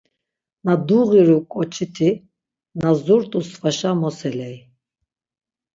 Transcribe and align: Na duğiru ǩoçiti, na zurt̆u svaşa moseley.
Na 0.65 0.73
duğiru 0.87 1.37
ǩoçiti, 1.51 2.09
na 2.81 2.91
zurt̆u 3.03 3.39
svaşa 3.49 3.91
moseley. 4.01 4.57